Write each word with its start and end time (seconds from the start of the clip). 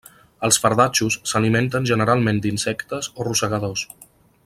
Els 0.47 0.57
fardatxos 0.63 1.17
s'alimenten 1.33 1.85
generalment 1.91 2.41
d'insectes 2.47 3.11
o 3.19 3.29
rosegadors. 3.29 3.89